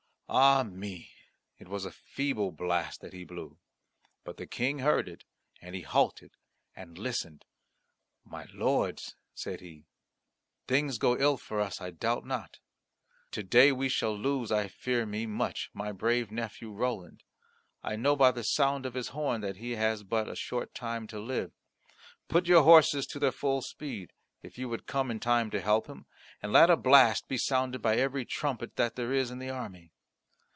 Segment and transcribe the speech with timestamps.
[0.33, 1.11] Ah me!
[1.59, 3.59] it was a feeble blast that he blew.
[4.23, 5.25] But the King heard it,
[5.61, 6.37] and he halted
[6.73, 7.43] and listened.
[8.23, 9.87] "My lords!" said he,
[10.69, 12.59] "things go ill for us, I doubt not.
[13.31, 17.23] To day we shall lose, I fear me much, my brave nephew Roland.
[17.83, 21.07] I know by the sound of his horn that he has but a short time
[21.07, 21.51] to live.
[22.29, 25.87] Put your horses to their full speed, if you would come in time to help
[25.87, 26.05] him,
[26.41, 29.91] and let a blast be sounded by every trumpet that there is in the army."